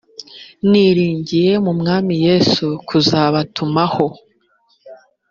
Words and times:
niringiye 0.69 1.51
mu 1.65 1.71
mwami 1.79 2.15
yesu 2.27 2.65
kuzabatumaho 2.87 4.05